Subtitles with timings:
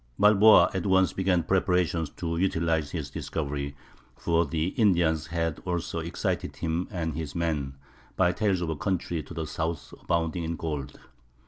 [0.17, 3.75] Balboa at once began preparations to utilize his discovery,
[4.17, 7.75] for the Indians had also excited him and his men
[8.15, 10.99] by tales of a country to the south abounding in gold.